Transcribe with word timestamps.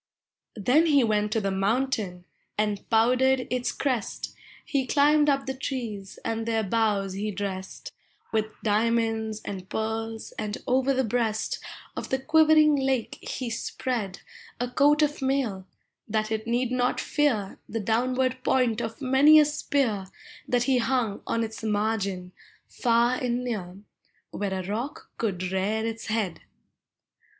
"Then 0.55 0.87
he 0.87 1.03
went 1.03 1.31
to 1.33 1.39
the 1.39 1.51
mountain, 1.51 2.25
and 2.57 2.89
powdered 2.89 3.45
its 3.51 3.71
crest, 3.71 4.33
He 4.65 4.87
climbed 4.87 5.29
up 5.29 5.45
the 5.45 5.53
trees, 5.53 6.17
and 6.25 6.47
their 6.47 6.63
boughs 6.63 7.13
he 7.13 7.29
dressed 7.29 7.91
With 8.31 8.47
diamonds 8.63 9.41
and 9.45 9.69
pearls, 9.69 10.31
and 10.39 10.57
over 10.65 10.91
the 10.91 11.03
breast 11.03 11.59
Of 11.95 12.09
the 12.09 12.17
quivering 12.17 12.75
lake 12.77 13.19
he 13.21 13.51
spread 13.51 14.21
A 14.59 14.67
coat 14.67 15.03
of 15.03 15.21
mail, 15.21 15.67
that 16.07 16.31
it 16.31 16.47
need 16.47 16.71
not 16.71 16.99
fear 16.99 17.59
The 17.69 17.79
downward 17.79 18.43
point 18.43 18.81
of 18.81 19.01
many 19.03 19.37
a 19.39 19.45
spear 19.45 20.07
That 20.47 20.63
he 20.63 20.79
hung 20.79 21.21
on 21.27 21.43
its 21.43 21.61
margin, 21.63 22.31
far 22.67 23.17
ami 23.23 23.29
near. 23.29 23.77
Where 24.31 24.51
a 24.51 24.65
rock 24.67 25.11
could 25.19 25.43
rear 25.51 25.85
its 25.85 26.07
head. 26.07 26.41